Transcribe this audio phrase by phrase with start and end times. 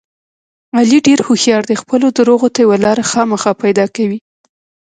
[0.77, 4.19] علي ډېر هوښیار دی خپلو درغو ته یوه لاره خامخا پیدا کوي.